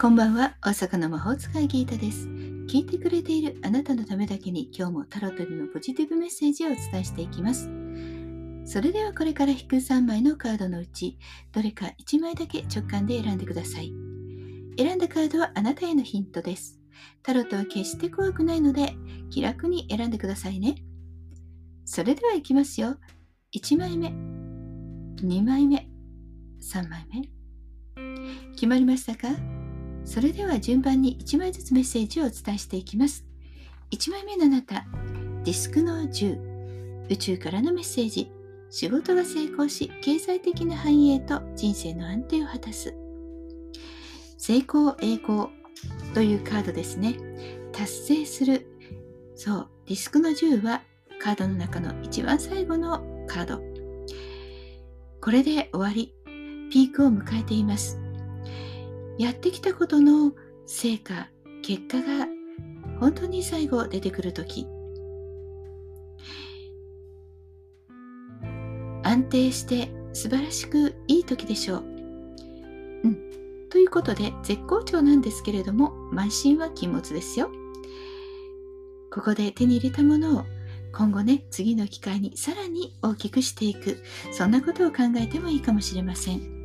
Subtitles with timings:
[0.00, 2.26] こんばんは、大阪の魔法使いギータです。
[2.26, 7.68] 聞いてくれているあなたのためだけに今日もタロットでのポジティブメッセージをお伝えしていきます。
[8.64, 11.18] それではこれから引く3枚のカードのうち、
[11.52, 13.92] どれか1枚だけ直感で選んでください。
[14.78, 16.80] 選んだカードはあなたへのヒントです。
[17.22, 18.94] タロットは決して怖くないので、
[19.28, 20.76] 気楽に選んでくださいね。
[21.84, 22.96] それでは行きますよ。
[23.54, 24.08] 1枚目、
[25.18, 25.90] 2枚目、
[26.62, 27.28] 3枚目。
[28.52, 29.59] 決まりましたか？
[30.04, 33.24] それでは順番に1枚ずつメッセージをお伝えしていきます。
[33.90, 34.86] 1枚目のあなた、
[35.44, 38.30] ディスクの10、宇宙からのメッセージ、
[38.70, 42.94] 仕事が成功し、経済的な繁栄と人生の安定を果たす。
[44.38, 45.48] 成功、栄光
[46.14, 47.16] というカードですね。
[47.72, 48.66] 達成する。
[49.34, 50.82] そう、ディスクの10は
[51.20, 53.60] カードの中の一番最後のカード。
[55.20, 56.14] これで終わり、
[56.70, 57.98] ピークを迎えています。
[59.20, 60.32] やってきたことの
[60.64, 61.28] 成果、
[61.60, 62.26] 結果が
[63.00, 64.66] 本当に最後出てくるとき、
[69.02, 71.84] 安定して素晴らしくいい時でしょう。
[73.04, 73.68] うん。
[73.68, 77.50] ということで、絶好調なんですけれども、慢心は禁物ですよ。
[79.12, 80.44] ここで手に入れたものを
[80.94, 83.98] 今後ね、次の機会にさらに大きくしていく、
[84.32, 86.59] そんなことを考えてもいいかもしれません。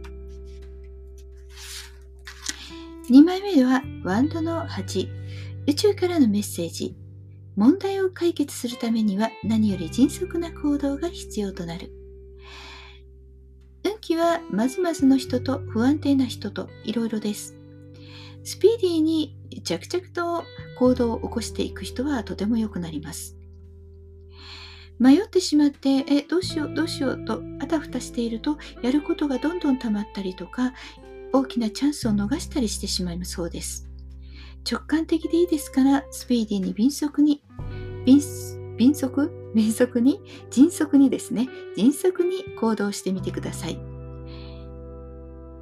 [3.08, 5.08] 2枚目では、ワンドの8、
[5.68, 6.96] 宇宙からのメッセージ。
[7.56, 11.92] 問題を解決するためには何より迅速な行動が必要となる。
[13.84, 17.56] 運気はまずまずの人と不安定な人といろいろです。
[18.44, 20.44] スピーディーに着々と
[20.80, 23.38] 行動を起こしていく人はとても良くなります。
[24.98, 30.74] 迷ってしまって、え、どうしよう、どうしようとあたふたしていると、やることがどんどん溜まったりとか、
[31.36, 33.90] 大きなチャンスを逃したりしてしまいそうです。
[34.70, 37.44] 直感的でいいですから、スピーディーに敏速に、
[38.06, 38.22] 敏
[38.78, 39.52] 敏速？
[39.54, 40.22] 敏速に？
[40.50, 43.78] 迅速にですね、迅速に行動してみてください。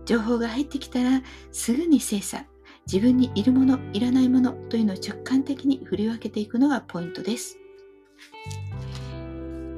[0.06, 2.46] 情報が入ってきたら、すぐに精査、
[2.86, 7.58] 自分にいるもの、いらないものというのを直感的に振り分けていくのがポイントです。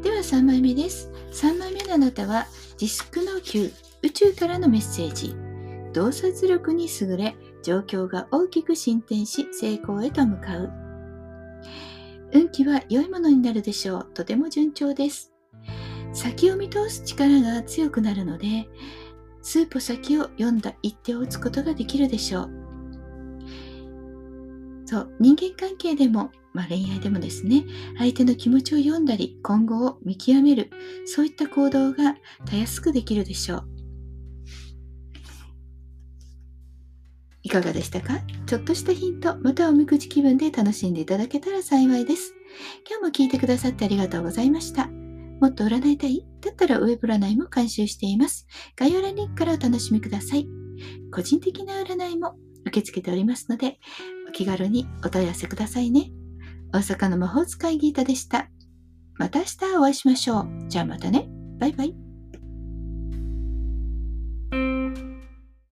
[0.03, 1.09] では3枚目です。
[1.31, 2.47] 3枚目のあなたは、
[2.79, 3.71] ディスクの9、
[4.03, 5.44] 宇宙からのメッセージ。
[5.95, 10.69] 洞察力に優れ、状況が大きく進展し、成功へと向かう。
[12.33, 14.09] 運気は良いものになるでしょう。
[14.13, 15.31] とても順調です。
[16.11, 18.67] 先を見通す力が強くなるので、
[19.41, 22.49] 数歩先を読んだ一手を打つことができるでしょう。
[24.83, 27.63] そう、人間関係でも、まあ、恋愛でもですね、
[27.97, 30.71] 相手の気持ちを読んだり、今後を見極める、
[31.05, 33.74] そういった行動がたやすくできるでしょう。
[37.61, 38.19] かがでしたか？
[38.47, 42.33] ちょっとしたヒント、またおみくじ気分で楽しんでいただけたら幸いです。
[42.89, 44.87] 今日も聞いてくださってありがとうございました。
[44.87, 46.25] もっと占いたい？
[46.41, 48.45] だったらウェブ占いも監修しています。
[48.75, 50.47] 概要欄リンクからお楽しみください。
[51.13, 52.35] 個人的な占いも
[52.65, 53.79] 受け付けておりますので、
[54.27, 56.11] お気軽にお問い合わせくださいね。
[56.73, 58.49] 大阪の魔法使いギータでした。
[59.17, 60.47] また明日お会いしましょう。
[60.67, 61.29] じゃあまたね。
[61.57, 62.04] バイバイ。